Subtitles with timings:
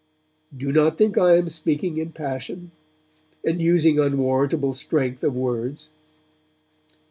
[0.57, 2.71] 'Do not think I am speaking in passion,
[3.45, 5.89] and using unwarrantable strength of words.